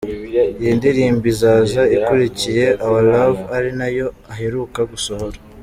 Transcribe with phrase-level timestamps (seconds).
[0.61, 5.37] Iyi ndirimbo izaza ikurikiye ‘Our love’ ari nayo aheruka gusohora.